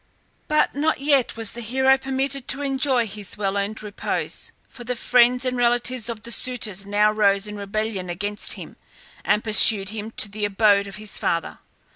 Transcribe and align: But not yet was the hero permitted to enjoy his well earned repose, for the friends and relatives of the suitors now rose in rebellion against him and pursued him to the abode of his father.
But 0.47 0.73
not 0.73 0.99
yet 0.99 1.37
was 1.37 1.51
the 1.51 1.61
hero 1.61 1.95
permitted 1.95 2.47
to 2.47 2.63
enjoy 2.63 3.05
his 3.05 3.37
well 3.37 3.55
earned 3.55 3.83
repose, 3.83 4.51
for 4.67 4.83
the 4.83 4.95
friends 4.95 5.45
and 5.45 5.55
relatives 5.55 6.09
of 6.09 6.23
the 6.23 6.31
suitors 6.31 6.87
now 6.87 7.11
rose 7.11 7.45
in 7.47 7.55
rebellion 7.55 8.09
against 8.09 8.53
him 8.53 8.77
and 9.23 9.43
pursued 9.43 9.89
him 9.89 10.09
to 10.17 10.27
the 10.27 10.43
abode 10.43 10.87
of 10.87 10.95
his 10.95 11.19
father. 11.19 11.59